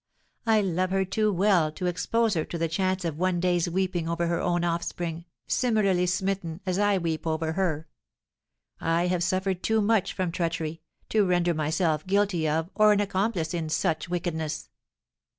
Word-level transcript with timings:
I 0.47 0.61
love 0.61 0.89
her 0.89 1.05
too 1.05 1.31
well 1.31 1.71
to 1.73 1.85
expose 1.85 2.33
her 2.33 2.43
to 2.45 2.57
the 2.57 2.67
chance 2.67 3.05
of 3.05 3.19
one 3.19 3.39
day's 3.39 3.69
weeping 3.69 4.09
over 4.09 4.25
her 4.25 4.39
own 4.39 4.63
offspring, 4.63 5.25
similarly 5.45 6.07
smitten, 6.07 6.59
as 6.65 6.79
I 6.79 6.97
weep 6.97 7.27
over 7.27 7.51
her. 7.51 7.87
I 8.79 9.05
have 9.05 9.21
suffered 9.23 9.61
too 9.61 9.79
much 9.79 10.13
from 10.13 10.31
treachery, 10.31 10.81
to 11.09 11.23
render 11.23 11.53
myself 11.53 12.07
guilty 12.07 12.49
of, 12.49 12.71
or 12.73 12.91
an 12.93 12.99
accomplice 12.99 13.53
in, 13.53 13.69
such 13.69 14.09
wickedness!" 14.09 14.69